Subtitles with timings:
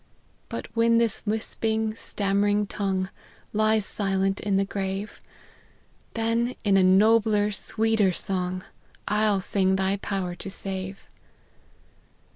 [0.49, 3.09] 'But when this lisping, stammering tongue
[3.53, 5.21] Lies silent in the grave,
[6.15, 8.63] Then, in a nobler, sweeter song,
[9.07, 11.07] I'll sing thy power to save.